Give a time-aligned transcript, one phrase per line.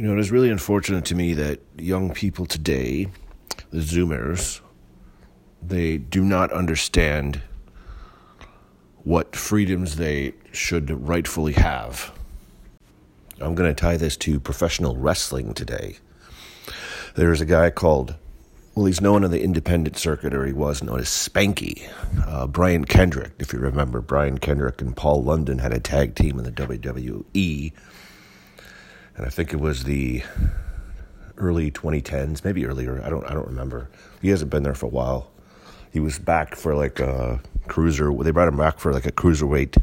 [0.00, 3.08] You know, it is really unfortunate to me that young people today,
[3.70, 4.62] the Zoomers,
[5.62, 7.42] they do not understand
[9.04, 12.12] what freedoms they should rightfully have.
[13.42, 15.98] I'm going to tie this to professional wrestling today.
[17.14, 18.14] There's a guy called,
[18.74, 21.86] well, he's known in the independent circuit, or he was known as Spanky.
[22.26, 26.38] Uh, Brian Kendrick, if you remember, Brian Kendrick and Paul London had a tag team
[26.38, 27.72] in the WWE
[29.16, 30.22] and I think it was the
[31.36, 33.02] early 2010s, maybe earlier.
[33.04, 33.88] I don't I don't remember.
[34.20, 35.30] He hasn't been there for a while.
[35.92, 38.12] He was back for like a cruiser.
[38.12, 39.82] They brought him back for like a cruiserweight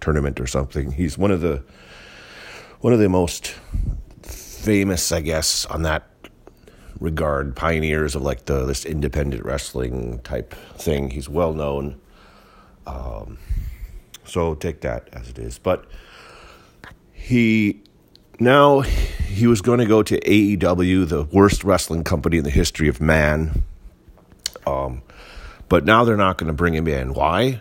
[0.00, 0.92] tournament or something.
[0.92, 1.62] He's one of the
[2.80, 3.54] one of the most
[4.22, 6.04] famous, I guess, on that
[7.00, 11.10] regard, pioneers of like the this independent wrestling type thing.
[11.10, 12.00] He's well known.
[12.86, 13.38] Um,
[14.24, 15.58] so take that as it is.
[15.58, 15.86] But
[17.12, 17.82] he
[18.40, 22.88] now he was going to go to AEW, the worst wrestling company in the history
[22.88, 23.64] of man.
[24.66, 25.02] Um,
[25.68, 27.14] but now they're not going to bring him in.
[27.14, 27.60] Why?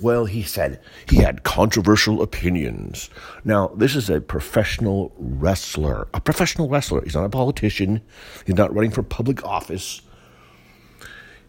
[0.00, 3.10] Well, he said he had controversial opinions.
[3.44, 7.02] Now, this is a professional wrestler, a professional wrestler.
[7.02, 8.00] He's not a politician,
[8.46, 10.02] he's not running for public office.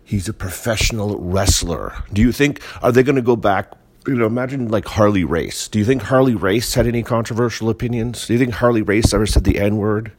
[0.04, 1.94] He's a professional wrestler.
[2.12, 3.74] Do you think, are they going to go back
[4.10, 5.68] you know, imagine like Harley Race.
[5.68, 8.26] Do you think Harley Race had any controversial opinions?
[8.26, 10.12] Do you think Harley Race ever said the N word?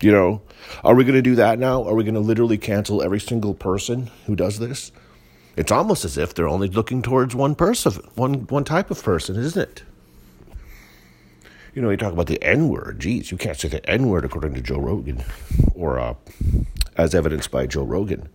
[0.00, 0.42] You know,
[0.84, 1.82] are we going to do that now?
[1.82, 4.92] Are we going to literally cancel every single person who does this?
[5.56, 9.34] It's almost as if they're only looking towards one person, one one type of person,
[9.36, 9.82] isn't it?
[11.74, 13.00] You know, you talk about the N word.
[13.00, 15.24] Geez, you can't say the N word according to Joe Rogan,
[15.74, 16.14] or uh,
[16.96, 18.28] as evidenced by Joe Rogan.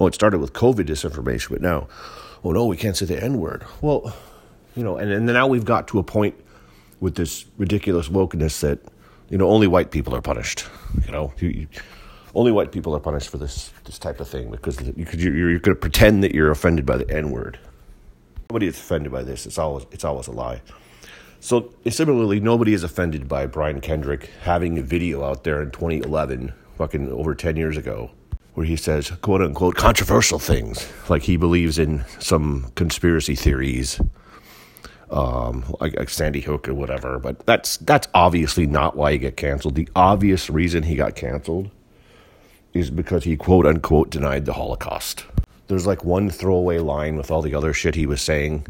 [0.00, 1.86] Oh, it started with COVID disinformation, but now
[2.44, 3.64] oh no, we can't say the N word.
[3.80, 4.14] Well,
[4.76, 6.34] you know, and, and now we've got to a point
[7.00, 8.78] with this ridiculous wokeness that,
[9.28, 10.66] you know, only white people are punished.
[11.06, 11.68] You know, you, you,
[12.34, 15.50] only white people are punished for this this type of thing because you could, you're,
[15.50, 17.58] you're going to pretend that you're offended by the N word.
[18.48, 19.46] Nobody is offended by this.
[19.46, 20.60] It's always it's always a lie.
[21.40, 26.52] So similarly, nobody is offended by Brian Kendrick having a video out there in 2011,
[26.76, 28.10] fucking over 10 years ago,
[28.60, 33.98] where he says, quote unquote, controversial things, like he believes in some conspiracy theories,
[35.10, 37.18] um, like, like Sandy Hook or whatever.
[37.18, 39.76] But that's that's obviously not why he got canceled.
[39.76, 41.70] The obvious reason he got canceled
[42.74, 45.24] is because he quote unquote denied the Holocaust.
[45.68, 48.66] There's like one throwaway line with all the other shit he was saying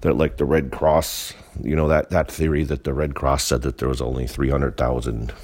[0.00, 3.60] that like the Red Cross, you know that that theory that the Red Cross said
[3.60, 5.34] that there was only 300,000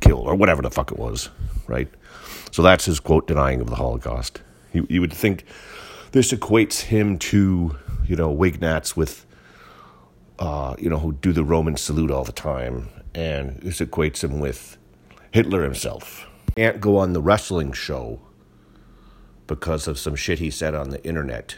[0.00, 1.28] killed or whatever the fuck it was,
[1.66, 1.90] right?
[2.50, 4.40] So that's his quote denying of the Holocaust.
[4.72, 5.44] You, you would think
[6.12, 9.26] this equates him to, you know, Wignats with,
[10.38, 12.88] uh, you know, who do the Roman salute all the time.
[13.14, 14.76] And this equates him with
[15.32, 16.26] Hitler himself.
[16.56, 18.20] Can't go on the wrestling show
[19.46, 21.56] because of some shit he said on the internet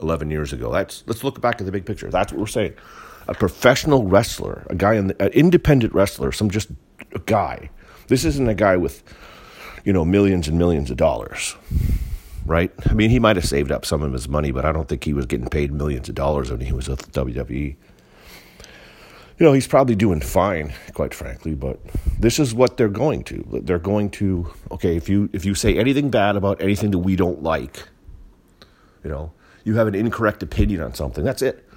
[0.00, 0.72] 11 years ago.
[0.72, 2.10] That's, let's look back at the big picture.
[2.10, 2.74] That's what we're saying.
[3.28, 6.70] A professional wrestler, a guy, in the, an independent wrestler, some just
[7.14, 7.70] a guy.
[8.08, 9.02] This isn't a guy with
[9.84, 11.56] you know, millions and millions of dollars,
[12.46, 12.72] right?
[12.88, 15.04] I mean, he might have saved up some of his money, but I don't think
[15.04, 17.76] he was getting paid millions of dollars when he was with WWE.
[19.38, 21.80] You know, he's probably doing fine, quite frankly, but
[22.18, 23.44] this is what they're going to.
[23.62, 27.16] They're going to, okay, if you if you say anything bad about anything that we
[27.16, 27.88] don't like,
[29.02, 29.32] you know,
[29.64, 31.24] you have an incorrect opinion on something.
[31.24, 31.68] That's it.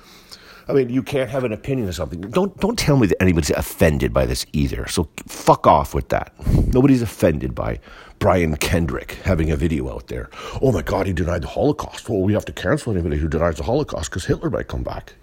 [0.68, 2.22] I mean, you can't have an opinion of something.
[2.22, 4.88] Don't don't tell me that anybody's offended by this either.
[4.88, 6.34] So fuck off with that.
[6.74, 7.80] Nobody's offended by
[8.18, 10.30] Brian Kendrick having a video out there.
[10.62, 12.10] Oh my God, he denied the Holocaust.
[12.10, 15.14] Well, we have to cancel anybody who denies the Holocaust because Hitler might come back.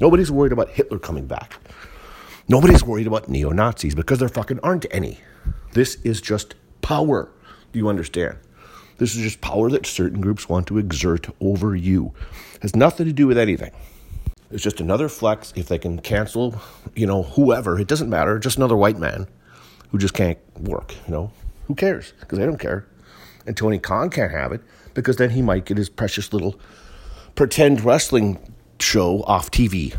[0.00, 1.58] Nobody's worried about Hitler coming back.
[2.48, 5.20] Nobody's worried about neo Nazis because there fucking aren't any.
[5.74, 7.30] This is just power.
[7.72, 8.36] Do you understand?
[8.98, 12.12] This is just power that certain groups want to exert over you.
[12.56, 13.70] It has nothing to do with anything.
[14.52, 15.52] It's just another flex.
[15.56, 16.60] If they can cancel,
[16.94, 18.38] you know, whoever, it doesn't matter.
[18.38, 19.26] Just another white man
[19.90, 20.94] who just can't work.
[21.06, 21.32] You know,
[21.66, 22.12] who cares?
[22.20, 22.86] Because they don't care.
[23.46, 24.60] And Tony Khan can't have it
[24.94, 26.58] because then he might get his precious little
[27.34, 28.38] pretend wrestling
[28.78, 29.94] show off TV.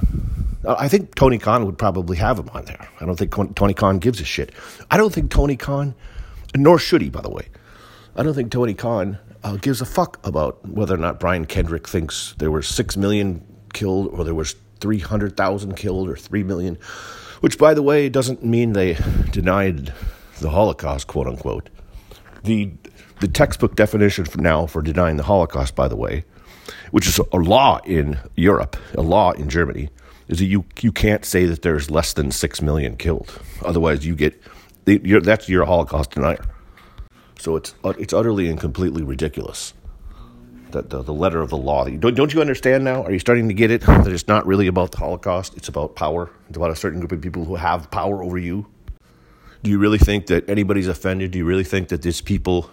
[0.65, 2.87] I think Tony Khan would probably have him on there.
[3.01, 4.53] I don't think Tony Khan gives a shit.
[4.89, 5.93] I don't think Tony Khan,
[6.55, 7.47] nor should he, by the way.
[8.15, 11.87] I don't think Tony Khan uh, gives a fuck about whether or not Brian Kendrick
[11.87, 16.75] thinks there were six million killed or there was 300,000 killed or 3 million,
[17.41, 18.97] which, by the way, doesn't mean they
[19.31, 19.93] denied
[20.39, 21.69] the Holocaust, quote unquote.
[22.43, 22.71] The,
[23.19, 26.25] the textbook definition for now for denying the Holocaust, by the way,
[26.91, 29.89] which is a law in Europe, a law in Germany,
[30.27, 33.39] is that you you can't say that there's less than six million killed.
[33.63, 34.41] Otherwise, you get
[34.85, 36.43] you're, that's your Holocaust denier.
[37.39, 39.73] So it's it's utterly and completely ridiculous.
[40.73, 41.87] That the, the letter of the law.
[41.87, 43.03] Don't, don't you understand now?
[43.03, 43.81] Are you starting to get it?
[43.81, 45.55] That it's not really about the Holocaust.
[45.55, 46.31] It's about power.
[46.49, 48.65] It's about a certain group of people who have power over you.
[49.61, 51.29] Do you really think that anybody's offended?
[51.29, 52.71] Do you really think that these people,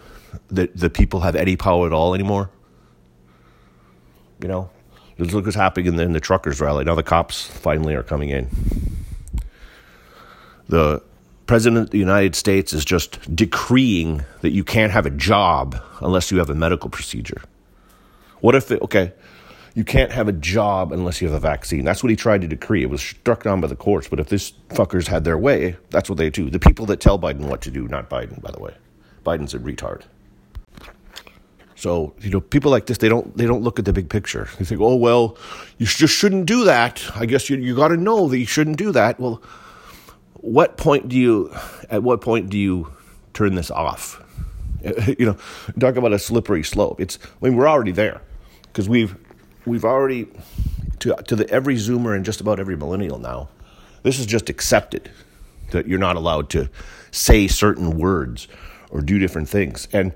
[0.48, 2.50] that the people have any power at all anymore?
[4.40, 4.70] You know,
[5.18, 6.84] just look what's happening in the, in the truckers' rally.
[6.84, 8.48] Now the cops finally are coming in.
[10.68, 11.02] The
[11.46, 16.30] President of the United States is just decreeing that you can't have a job unless
[16.30, 17.42] you have a medical procedure.
[18.40, 19.12] What if, it, okay,
[19.74, 21.84] you can't have a job unless you have a vaccine?
[21.84, 22.82] That's what he tried to decree.
[22.82, 24.08] It was struck down by the courts.
[24.08, 26.50] But if this fuckers had their way, that's what they do.
[26.50, 28.74] The people that tell Biden what to do, not Biden, by the way.
[29.24, 30.02] Biden's a retard.
[31.76, 34.48] So you know, people like this, they don't they don't look at the big picture.
[34.58, 35.38] They think, oh well,
[35.78, 37.02] you just shouldn't do that.
[37.14, 39.18] I guess you you got to know that you shouldn't do that.
[39.18, 39.42] Well,
[40.42, 41.54] what point do you
[41.90, 42.92] at what point do you
[43.34, 44.22] turn this off
[45.18, 45.36] you know
[45.78, 48.22] talk about a slippery slope it's i mean we're already there
[48.72, 49.16] because we've
[49.66, 50.28] we've already
[51.00, 53.48] to to the every zoomer and just about every millennial now
[54.02, 55.10] this is just accepted
[55.70, 56.68] that you're not allowed to
[57.10, 58.48] say certain words
[58.90, 60.12] or do different things and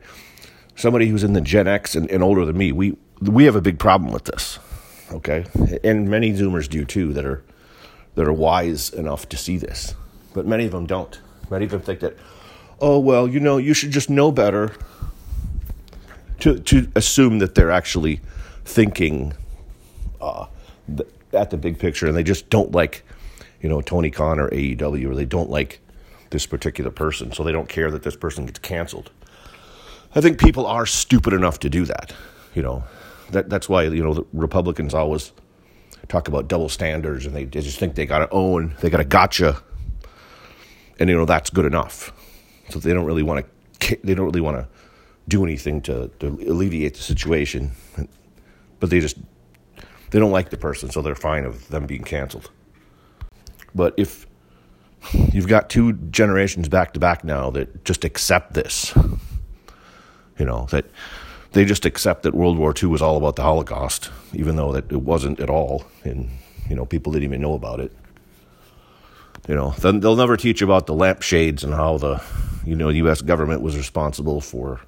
[0.77, 3.63] somebody who's in the gen x and, and older than me we we have a
[3.63, 4.59] big problem with this
[5.13, 5.45] okay
[5.83, 7.43] and many zoomers do too that are
[8.15, 9.95] that are wise enough to see this
[10.35, 11.19] but many of them don't.
[11.49, 12.17] Many of them think that,
[12.81, 14.73] oh, well, you know, you should just know better.
[16.41, 18.21] To, to assume that they're actually
[18.65, 19.35] thinking
[20.21, 20.47] uh,
[21.33, 23.05] at the big picture and they just don't like,
[23.61, 25.81] you know, Tony Khan or AEW or they don't like
[26.31, 29.11] this particular person, so they don't care that this person gets canceled.
[30.15, 32.13] I think people are stupid enough to do that.
[32.55, 32.85] You know,
[33.31, 35.33] that that's why you know the Republicans always
[36.09, 39.01] talk about double standards and they, they just think they got to own, they got
[39.01, 39.63] a gotcha
[40.99, 42.13] and you know that's good enough.
[42.71, 43.47] So they don't really want
[43.81, 44.67] to they don't really want to
[45.29, 47.73] do anything to, to alleviate the situation,
[48.85, 49.17] but they just
[50.11, 52.51] they don't like the person, so they're fine of them being canceled.
[53.75, 54.27] But if
[55.33, 58.95] you've got two generations back to back now that just accept this,
[60.39, 60.85] you know that
[61.53, 64.93] they just accept that World War II was all about the Holocaust, even though that
[64.93, 66.29] it wasn't at all, and
[66.69, 67.91] you know people didn't even know about it
[69.49, 72.23] you know, then they'll never teach about the lampshades and how the,
[72.65, 73.21] you know, the U.S.
[73.21, 74.81] government was responsible for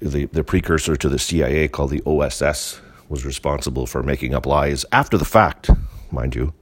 [0.00, 4.84] the the precursor to the CIA called the OSS was responsible for making up lies
[4.92, 5.70] after the fact,
[6.10, 6.52] mind you.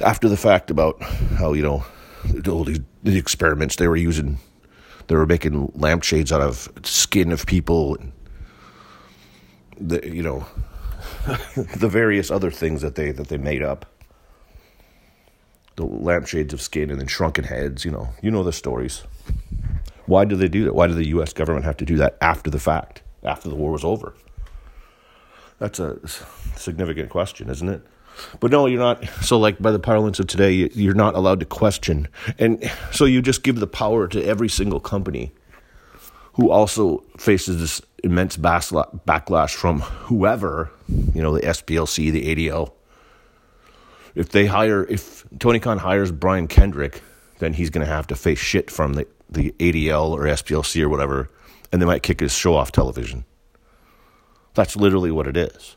[0.00, 1.84] After the fact about how you know
[2.48, 4.38] all these the experiments they were using,
[5.06, 8.12] they were making lampshades out of skin of people, and
[9.80, 10.46] the you know
[11.76, 13.86] the various other things that they that they made up
[15.76, 17.84] the lampshades of skin and then shrunken heads.
[17.84, 19.04] You know, you know the stories.
[20.08, 20.74] Why do they do that?
[20.74, 21.32] Why did the U.S.
[21.32, 24.14] government have to do that after the fact, after the war was over?
[25.58, 25.98] That's a
[26.56, 27.82] significant question, isn't it?
[28.40, 29.04] But no, you're not.
[29.22, 32.08] So, like by the parlance of today, you're not allowed to question,
[32.38, 35.30] and so you just give the power to every single company
[36.32, 40.70] who also faces this immense backlash from whoever,
[41.12, 42.72] you know, the SPLC, the ADL,
[44.14, 47.02] if they hire if Tony Khan hires Brian Kendrick,
[47.40, 50.88] then he's going to have to face shit from the the ADL or SPLC or
[50.88, 51.28] whatever,
[51.72, 53.24] and they might kick his show off television.
[54.54, 55.76] That's literally what it is.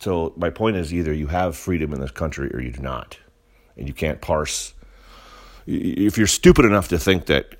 [0.00, 3.18] So my point is either you have freedom in this country or you do not,
[3.76, 4.74] and you can't parse.
[5.66, 7.56] If you're stupid enough to think that,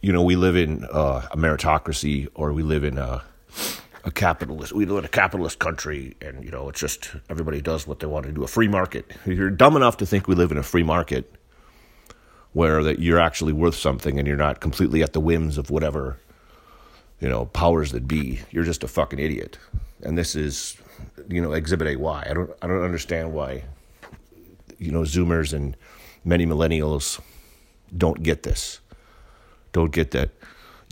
[0.00, 3.22] you know, we live in uh, a meritocracy or we live in a
[4.04, 4.72] a capitalist.
[4.72, 8.06] We live in a capitalist country, and you know, it's just everybody does what they
[8.06, 8.44] want to do.
[8.44, 9.10] A free market.
[9.24, 11.34] If you're dumb enough to think we live in a free market,
[12.54, 16.18] where that you're actually worth something, and you're not completely at the whims of whatever,
[17.20, 18.40] you know, powers that be.
[18.50, 19.58] You're just a fucking idiot.
[20.02, 20.78] And this is,
[21.28, 21.96] you know, Exhibit A.
[21.96, 22.26] Why?
[22.28, 22.50] I don't.
[22.62, 23.64] I don't understand why.
[24.78, 25.76] You know, Zoomers and
[26.24, 27.20] many millennials
[27.94, 28.80] don't get this.
[29.72, 30.30] Don't get that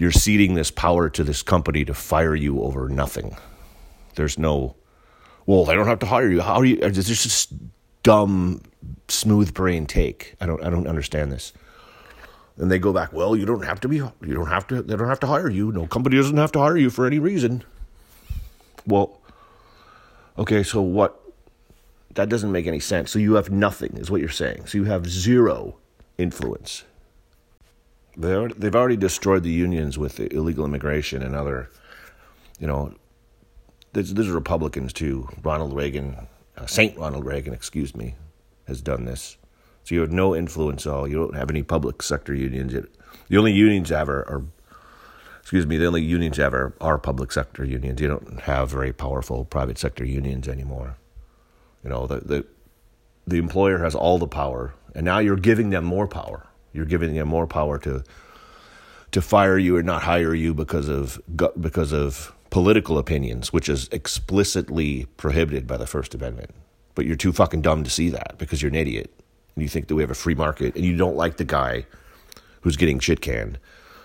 [0.03, 3.37] you're ceding this power to this company to fire you over nothing.
[4.17, 4.75] There's no,
[5.47, 6.41] well, they don't have to hire you.
[6.41, 6.79] How are you?
[6.79, 7.53] Is this just
[8.03, 8.63] dumb,
[9.09, 10.35] smooth brain take?
[10.41, 11.53] I don't, I don't understand this.
[12.57, 13.13] And they go back.
[13.13, 13.97] Well, you don't have to be.
[13.97, 14.83] You don't have to.
[14.83, 15.73] They don't have to hire you.
[15.73, 17.65] No company doesn't have to hire you for any reason.
[18.87, 19.19] Well,
[20.37, 20.63] okay.
[20.63, 21.19] So what?
[22.15, 23.11] That doesn't make any sense.
[23.11, 24.67] So you have nothing, is what you're saying.
[24.67, 25.79] So you have zero
[26.19, 26.85] influence
[28.17, 31.71] they they've already destroyed the unions with the illegal immigration and other,
[32.59, 32.95] you know,
[33.93, 35.29] these, these are Republicans too.
[35.43, 36.29] Ronald Reagan,
[36.67, 38.15] Saint Ronald Reagan, excuse me,
[38.67, 39.37] has done this.
[39.85, 41.09] So you have no influence at all.
[41.09, 42.73] You don't have any public sector unions.
[43.29, 44.45] The only unions ever are,
[45.41, 48.01] excuse me, the only unions ever are public sector unions.
[48.01, 50.97] You don't have very powerful private sector unions anymore.
[51.83, 52.47] You know, the, the,
[53.27, 56.47] the employer has all the power, and now you're giving them more power.
[56.73, 58.05] You're giving them more power to
[59.13, 61.21] to fire you or not hire you because of
[61.61, 66.51] because of political opinions, which is explicitly prohibited by the First Amendment.
[66.95, 69.11] But you're too fucking dumb to see that because you're an idiot
[69.57, 71.87] and you think that we have a free market and you don't like the guy
[72.61, 73.59] who's getting shit canned.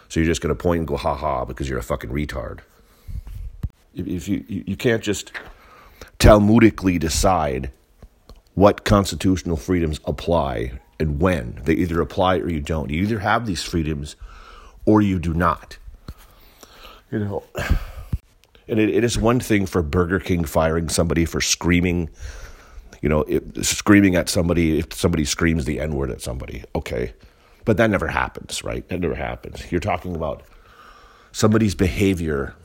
[0.09, 2.61] So you're just going to point and go ha ha because you're a fucking retard.
[3.93, 5.31] If you you can't just
[6.19, 7.69] Talmudically decide
[8.55, 11.59] what constitutional freedoms apply and when.
[11.63, 12.89] They either apply or you don't.
[12.89, 14.15] You either have these freedoms
[14.85, 15.77] or you do not.
[17.11, 17.43] You know,
[18.67, 22.09] and it, it is one thing for Burger King firing somebody for screaming,
[23.01, 26.63] you know, it, screaming at somebody if somebody screams the N word at somebody.
[26.75, 27.13] Okay.
[27.65, 28.87] But that never happens, right?
[28.87, 29.71] That never happens.
[29.71, 30.43] You're talking about
[31.31, 32.55] somebody's behavior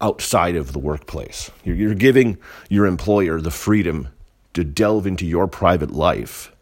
[0.00, 1.50] outside of the workplace.
[1.64, 4.08] You're, you're giving your employer the freedom
[4.54, 6.52] to delve into your private life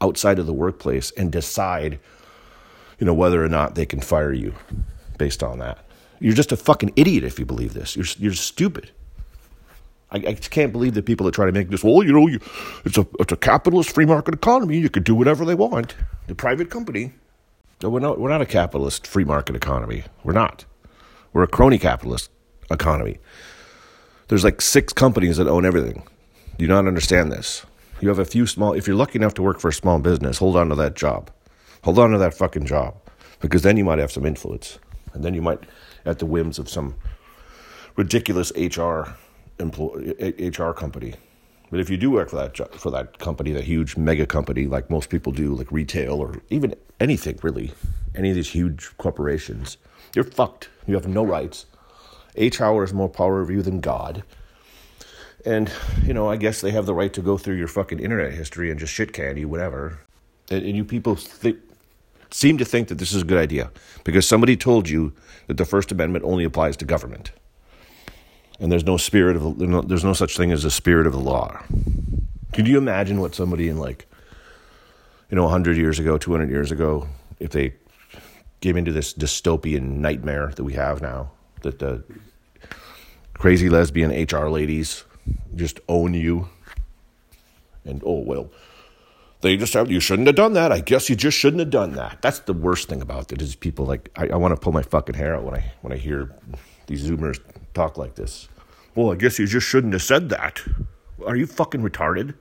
[0.00, 1.98] outside of the workplace and decide,
[2.98, 4.54] you know, whether or not they can fire you
[5.18, 5.83] based on that.
[6.24, 7.96] You're just a fucking idiot if you believe this.
[7.96, 8.90] You're you're stupid.
[10.10, 11.84] I, I can't believe the people that try to make this.
[11.84, 12.40] Well, you know, you,
[12.86, 14.78] it's a it's a capitalist free market economy.
[14.78, 15.94] You can do whatever they want.
[16.26, 17.12] The private company.
[17.82, 18.18] No, we're not.
[18.18, 20.04] We're not a capitalist free market economy.
[20.22, 20.64] We're not.
[21.34, 22.30] We're a crony capitalist
[22.70, 23.18] economy.
[24.28, 26.04] There's like six companies that own everything.
[26.56, 27.66] Do you not understand this?
[28.00, 30.38] You have a few small, if you're lucky enough to work for a small business,
[30.38, 31.30] hold on to that job.
[31.82, 32.94] Hold on to that fucking job
[33.40, 34.78] because then you might have some influence.
[35.12, 35.60] And then you might,
[36.04, 36.94] at the whims of some
[37.96, 39.14] ridiculous HR
[39.58, 41.14] employee, HR company.
[41.70, 44.90] But if you do work for that for that company, that huge mega company, like
[44.90, 47.72] most people do, like retail or even anything really,
[48.14, 49.76] any of these huge corporations,
[50.14, 50.68] you're fucked.
[50.86, 51.66] You have no rights.
[52.36, 54.24] HR has more power over you than God.
[55.44, 55.70] And,
[56.04, 58.70] you know, I guess they have the right to go through your fucking internet history
[58.70, 60.00] and just shit can you, whatever.
[60.50, 61.58] And, and you people th-
[62.34, 63.70] seem to think that this is a good idea
[64.02, 65.12] because somebody told you
[65.46, 67.30] that the First Amendment only applies to government.
[68.58, 71.62] And there's no spirit of, there's no such thing as a spirit of the law.
[72.52, 74.06] Could you imagine what somebody in like,
[75.30, 77.06] you know, 100 years ago, 200 years ago,
[77.38, 77.74] if they
[78.60, 81.30] came into this dystopian nightmare that we have now,
[81.62, 82.02] that the
[83.34, 85.04] crazy lesbian HR ladies
[85.54, 86.48] just own you.
[87.84, 88.50] And oh, well,
[89.44, 90.72] they just have, you shouldn't have done that.
[90.72, 92.22] I guess you just shouldn't have done that.
[92.22, 94.82] That's the worst thing about it is people like, I, I want to pull my
[94.82, 96.34] fucking hair out when I, when I hear
[96.86, 97.38] these Zoomers
[97.74, 98.48] talk like this.
[98.94, 100.62] Well, I guess you just shouldn't have said that.
[101.26, 102.34] Are you fucking retarded?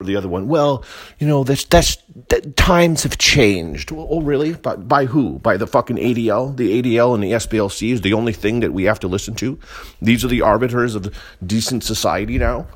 [0.00, 0.84] Or the other one, well,
[1.18, 1.96] you know, that's, that's,
[2.28, 3.90] that times have changed.
[3.90, 4.54] Oh, oh, really?
[4.54, 5.40] By, by who?
[5.40, 6.56] By the fucking ADL?
[6.56, 9.58] The ADL and the SPLC is the only thing that we have to listen to?
[10.00, 11.12] These are the arbiters of
[11.44, 12.68] decent society now?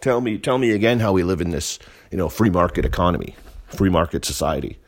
[0.00, 1.78] Tell me, tell me again how we live in this,
[2.10, 3.34] you know, free market economy,
[3.66, 4.78] free market society,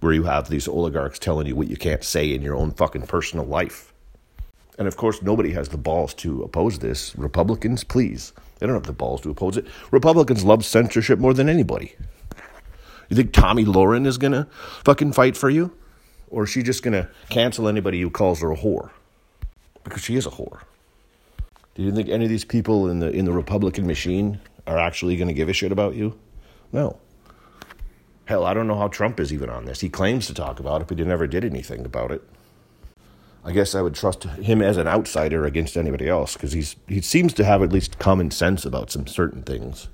[0.00, 3.02] where you have these oligarchs telling you what you can't say in your own fucking
[3.02, 3.92] personal life.
[4.78, 7.16] And of course, nobody has the balls to oppose this.
[7.16, 8.32] Republicans, please.
[8.58, 9.66] They don't have the balls to oppose it.
[9.90, 11.94] Republicans love censorship more than anybody.
[13.08, 14.46] You think Tomi Lahren is going to
[14.84, 15.72] fucking fight for you?
[16.28, 18.90] Or is she just going to cancel anybody who calls her a whore?
[19.84, 20.60] Because she is a whore.
[21.74, 25.16] Do you think any of these people in the in the Republican machine are actually
[25.16, 26.18] going to give a shit about you?
[26.72, 26.98] No.
[28.26, 29.80] Hell, I don't know how Trump is even on this.
[29.80, 32.22] He claims to talk about it, but he never did anything about it.
[33.44, 37.00] I guess I would trust him as an outsider against anybody else because he's he
[37.00, 39.88] seems to have at least common sense about some certain things.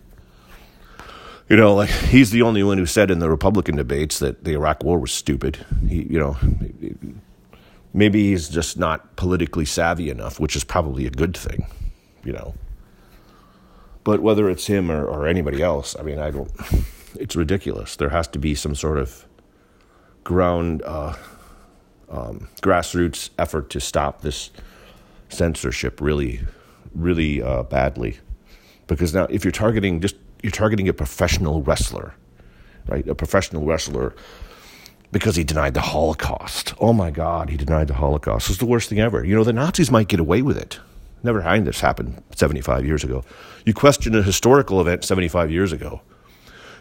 [1.49, 4.53] You know, like he's the only one who said in the Republican debates that the
[4.53, 5.65] Iraq War was stupid.
[5.89, 6.37] He, you know,
[7.93, 11.67] maybe he's just not politically savvy enough, which is probably a good thing.
[12.25, 12.55] You know,
[14.05, 16.51] but whether it's him or, or anybody else, I mean, I don't.
[17.19, 17.97] It's ridiculous.
[17.97, 19.25] There has to be some sort of
[20.25, 20.83] ground.
[20.85, 21.15] Uh,
[22.11, 24.51] um, grassroots effort to stop this
[25.29, 26.41] censorship really,
[26.95, 28.19] really uh, badly.
[28.87, 32.15] Because now, if you're targeting just you're targeting a professional wrestler,
[32.87, 33.07] right?
[33.09, 34.15] A professional wrestler
[35.13, 36.75] because he denied the Holocaust.
[36.81, 38.51] Oh my God, he denied the Holocaust.
[38.51, 39.25] It's the worst thing ever.
[39.25, 40.81] You know, the Nazis might get away with it.
[41.23, 43.25] Never had this happened 75 years ago.
[43.65, 46.01] You question a historical event 75 years ago.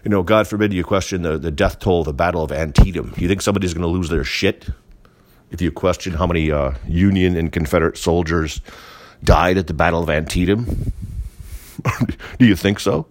[0.03, 3.13] You know, God forbid you question the, the death toll of the Battle of Antietam.
[3.17, 4.69] You think somebody's going to lose their shit
[5.51, 8.62] if you question how many uh, Union and Confederate soldiers
[9.24, 10.91] died at the Battle of Antietam?
[12.39, 13.07] Do you think so?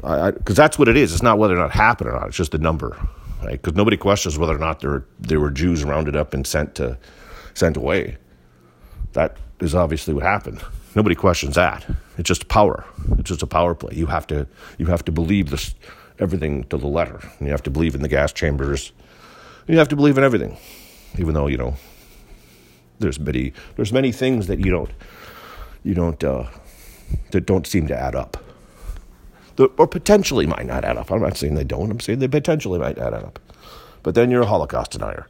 [0.00, 1.12] Because that's what it is.
[1.12, 2.28] It's not whether or not it happened or not.
[2.28, 2.96] It's just the number,
[3.44, 3.60] right?
[3.60, 6.98] Because nobody questions whether or not there there were Jews rounded up and sent to
[7.54, 8.16] sent away.
[9.12, 10.62] That is obviously what happened.
[10.94, 11.84] Nobody questions that.
[12.18, 12.84] It's just power.
[13.18, 13.94] It's just a power play.
[13.94, 14.46] You have to
[14.78, 15.74] you have to believe this
[16.18, 17.20] everything to the letter.
[17.38, 18.92] And you have to believe in the gas chambers.
[19.66, 20.56] You have to believe in everything,
[21.18, 21.74] even though you know
[22.98, 24.90] there's many there's many things that you don't
[25.82, 26.46] you don't uh,
[27.30, 28.36] that don't seem to add up,
[29.58, 31.10] or potentially might not add up.
[31.10, 31.90] I'm not saying they don't.
[31.90, 33.38] I'm saying they potentially might add up.
[34.02, 35.26] But then you're a Holocaust denier,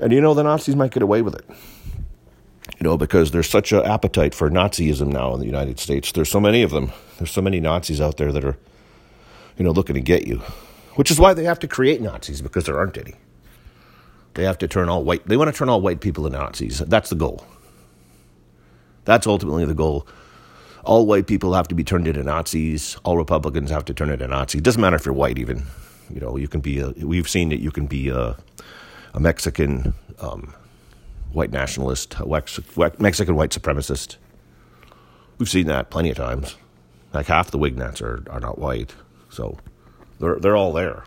[0.00, 1.44] and you know the Nazis might get away with it.
[2.78, 6.12] You know because there's such an appetite for Nazism now in the United States.
[6.12, 6.92] There's so many of them.
[7.18, 8.56] There's so many Nazis out there that are,
[9.56, 10.38] you know, looking to get you,
[10.94, 13.14] which is why they have to create Nazis because there aren't any.
[14.34, 15.26] They have to turn all white.
[15.26, 16.78] They want to turn all white people into Nazis.
[16.78, 17.44] That's the goal.
[19.04, 20.06] That's ultimately the goal.
[20.88, 22.96] All white people have to be turned into Nazis.
[23.04, 24.60] All Republicans have to turn into Nazis.
[24.60, 25.66] It doesn't matter if you're white, even.
[26.08, 26.80] You know, you can be.
[26.80, 28.34] A, we've seen that you can be a,
[29.12, 30.54] a Mexican um,
[31.32, 34.16] white nationalist, Mexican white supremacist.
[35.36, 36.56] We've seen that plenty of times.
[37.12, 38.94] Like half the Wignats are, are not white,
[39.28, 39.58] so
[40.20, 41.04] they're they're all there.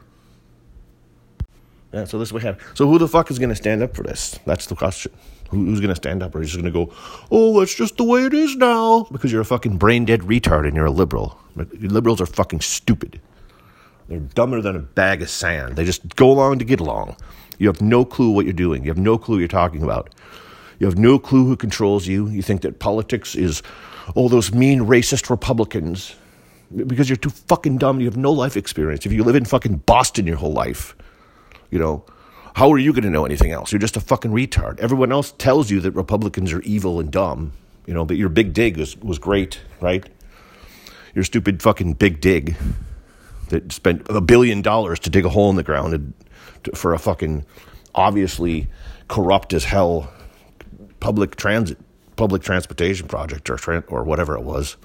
[1.92, 2.68] Yeah, so this is what happened.
[2.76, 4.40] So who the fuck is going to stand up for this?
[4.46, 5.12] That's the question.
[5.52, 6.94] Who, who's going to stand up, or is just going to go,
[7.30, 10.66] "Oh, that's just the way it is now," because you're a fucking brain dead retard
[10.66, 11.38] and you're a liberal.
[11.56, 13.20] Liberals are fucking stupid.
[14.08, 15.76] They're dumber than a bag of sand.
[15.76, 17.16] They just go along to get along.
[17.60, 18.84] You have no clue what you're doing.
[18.84, 20.10] You have no clue what you're talking about.
[20.80, 22.28] You have no clue who controls you.
[22.28, 23.62] You think that politics is
[24.16, 26.16] all those mean racist Republicans
[26.88, 28.00] because you're too fucking dumb.
[28.00, 29.06] You have no life experience.
[29.06, 30.96] If you live in fucking Boston your whole life,
[31.70, 32.04] you know,
[32.56, 33.72] how are you going to know anything else?
[33.72, 34.80] You're just a fucking retard.
[34.80, 37.54] Everyone else tells you that Republicans are evil and dumb,
[37.86, 40.08] you know, but your big dig was, was great, right?
[41.16, 42.56] Your stupid fucking big dig
[43.50, 46.14] that spent a billion dollars to dig a hole in the ground and
[46.64, 47.46] to, for a fucking
[47.94, 48.68] obviously
[49.08, 50.12] corrupt as hell
[51.00, 51.78] public transit,
[52.16, 54.78] public transportation project or, or whatever it was.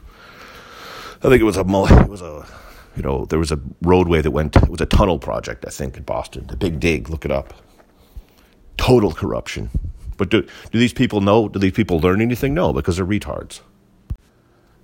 [1.22, 2.46] I think it was a, it was a,
[2.96, 5.96] you know, there was a roadway that went, it was a tunnel project, I think,
[5.96, 7.54] in Boston, the Big Dig, look it up.
[8.78, 9.70] Total corruption.
[10.16, 12.54] But do, do these people know, do these people learn anything?
[12.54, 13.60] No, because they're retards.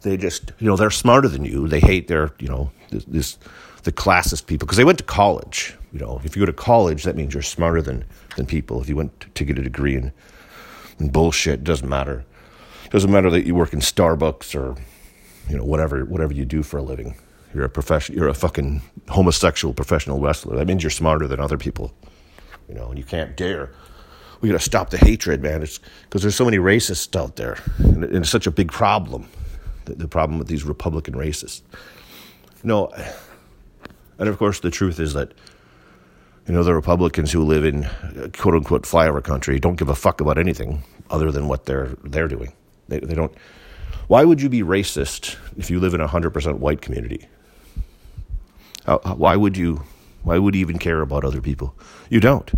[0.02, 1.68] They just, you know, they're smarter than you.
[1.68, 3.38] They hate their, you know, this, this
[3.84, 5.74] the classist people, because they went to college.
[5.92, 8.04] You know, if you go to college, that means you're smarter than,
[8.36, 8.80] than people.
[8.80, 10.12] If you went to get a degree in,
[10.98, 12.24] in bullshit, it doesn't matter.
[12.84, 14.76] It doesn't matter that you work in Starbucks or,
[15.48, 17.16] you know, whatever, whatever you do for a living.
[17.54, 18.14] You're a profession.
[18.14, 20.56] You're a fucking homosexual professional wrestler.
[20.56, 21.92] That means you're smarter than other people.
[22.68, 23.70] You know, and you can't dare.
[24.40, 25.62] We got to stop the hatred, man.
[25.62, 29.28] It's because there's so many racists out there, and it's such a big problem.
[29.84, 31.62] The, the problem with these Republican racists.
[32.64, 32.90] No,
[34.18, 35.32] and of course, the truth is that
[36.46, 37.84] you know the Republicans who live in
[38.32, 42.28] quote unquote flyover country don't give a fuck about anything other than what they're they're
[42.28, 42.52] doing.
[42.88, 43.32] They, they don't.
[44.08, 47.28] Why would you be racist if you live in a hundred percent white community?
[48.86, 49.82] How, why would you?
[50.22, 51.74] Why would you even care about other people?
[52.08, 52.50] You don't.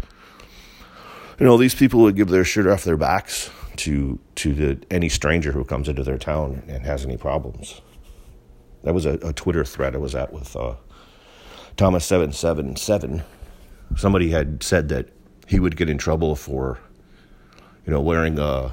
[1.39, 5.09] You know, these people would give their shirt off their backs to to the, any
[5.09, 7.81] stranger who comes into their town and has any problems.
[8.83, 10.75] That was a, a Twitter thread I was at with uh,
[11.77, 13.23] Thomas seven seven seven.
[13.97, 15.09] Somebody had said that
[15.47, 16.79] he would get in trouble for,
[17.87, 18.73] you know, wearing uh,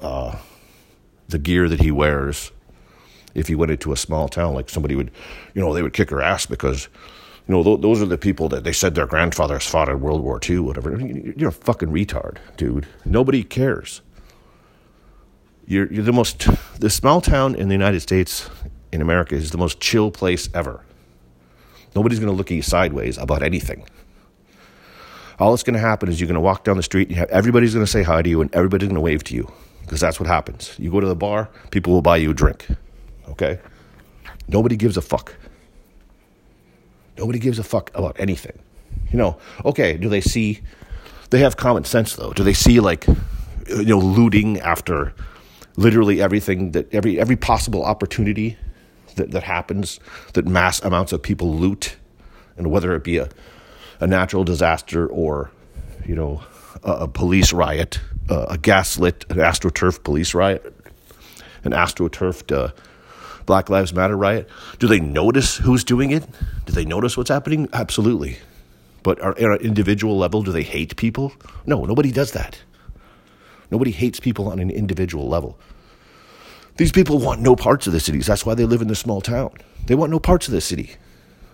[0.00, 0.36] uh,
[1.28, 2.52] the gear that he wears
[3.34, 5.10] if you went into a small town, like somebody would,
[5.54, 6.88] you know, they would kick her ass because,
[7.46, 10.22] you know, th- those are the people that they said their grandfathers fought in World
[10.22, 10.98] War II, whatever.
[11.36, 12.86] You're a fucking retard, dude.
[13.04, 14.02] Nobody cares.
[15.66, 16.48] You're, you're the most,
[16.80, 18.50] the small town in the United States,
[18.90, 20.82] in America, is the most chill place ever.
[21.94, 23.84] Nobody's going to look at you sideways about anything.
[25.38, 27.30] All that's going to happen is you're going to walk down the street and have,
[27.30, 29.50] everybody's going to say hi to you and everybody's going to wave to you
[29.82, 30.74] because that's what happens.
[30.78, 32.66] You go to the bar, people will buy you a drink.
[33.30, 33.58] Okay?
[34.48, 35.34] Nobody gives a fuck.
[37.16, 38.58] Nobody gives a fuck about anything.
[39.12, 40.60] You know, okay, do they see
[41.30, 42.32] they have common sense though?
[42.32, 43.06] Do they see like
[43.68, 45.12] you know looting after
[45.76, 48.56] literally everything that every every possible opportunity
[49.16, 50.00] that, that happens
[50.34, 51.96] that mass amounts of people loot
[52.56, 53.28] and whether it be a,
[54.00, 55.50] a natural disaster or
[56.06, 56.42] you know
[56.82, 60.74] a, a police riot, uh, a gaslit, an astroturf police riot,
[61.64, 62.72] an astroturfed uh,
[63.46, 64.48] Black Lives Matter riot?
[64.78, 66.24] Do they notice who's doing it?
[66.66, 67.68] Do they notice what's happening?
[67.72, 68.38] Absolutely.
[69.02, 71.32] But are, at an individual level, do they hate people?
[71.66, 72.60] No, nobody does that.
[73.70, 75.58] Nobody hates people on an individual level.
[76.76, 78.26] These people want no parts of the cities.
[78.26, 79.52] That's why they live in the small town.
[79.86, 80.96] They want no parts of the city.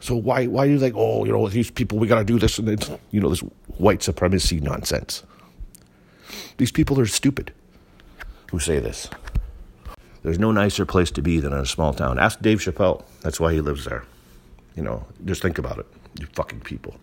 [0.01, 2.39] So why why do you like oh you know these people we got to do
[2.39, 3.41] this and it's you know this
[3.79, 5.25] white supremacy nonsense.
[6.59, 7.53] These people are stupid
[8.51, 9.09] who say this.
[10.27, 12.19] There's no nicer place to be than in a small town.
[12.19, 13.05] Ask Dave Chappelle.
[13.21, 14.03] That's why he lives there.
[14.75, 15.87] You know, just think about it.
[16.19, 16.97] You fucking people.